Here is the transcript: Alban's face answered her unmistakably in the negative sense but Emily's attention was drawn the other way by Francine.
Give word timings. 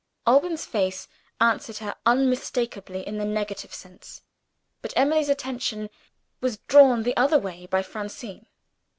Alban's 0.25 0.65
face 0.65 1.07
answered 1.39 1.77
her 1.77 1.93
unmistakably 2.07 3.05
in 3.07 3.19
the 3.19 3.23
negative 3.23 3.71
sense 3.71 4.23
but 4.81 4.91
Emily's 4.95 5.29
attention 5.29 5.91
was 6.39 6.57
drawn 6.67 7.03
the 7.03 7.15
other 7.15 7.37
way 7.37 7.67
by 7.67 7.83
Francine. 7.83 8.47